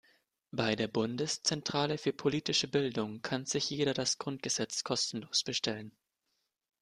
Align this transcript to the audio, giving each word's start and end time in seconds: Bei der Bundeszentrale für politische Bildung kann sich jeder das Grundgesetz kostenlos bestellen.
Bei 0.49 0.75
der 0.75 0.87
Bundeszentrale 0.87 1.99
für 1.99 2.11
politische 2.11 2.67
Bildung 2.67 3.21
kann 3.21 3.45
sich 3.45 3.69
jeder 3.69 3.93
das 3.93 4.17
Grundgesetz 4.17 4.83
kostenlos 4.83 5.43
bestellen. 5.43 5.95